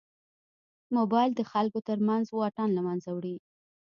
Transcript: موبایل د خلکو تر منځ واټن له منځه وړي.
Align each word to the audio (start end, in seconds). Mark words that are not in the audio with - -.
موبایل 0.95 1.31
د 1.35 1.41
خلکو 1.51 1.79
تر 1.87 1.97
منځ 2.07 2.25
واټن 2.31 2.69
له 2.77 2.81
منځه 2.87 3.09
وړي. 3.13 3.35